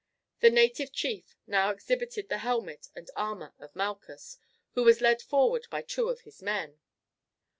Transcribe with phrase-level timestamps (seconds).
[0.39, 4.39] The native chief now exhibited the helmet and armour of Malchus,
[4.71, 6.79] who was led forward by two of his men.